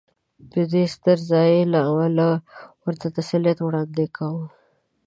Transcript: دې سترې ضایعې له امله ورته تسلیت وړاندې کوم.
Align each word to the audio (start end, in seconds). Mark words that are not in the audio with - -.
دې 0.71 0.83
سترې 0.93 1.25
ضایعې 1.29 1.63
له 1.73 1.79
امله 1.91 2.27
ورته 2.83 3.07
تسلیت 3.17 3.57
وړاندې 3.61 4.05
کوم. 4.15 4.43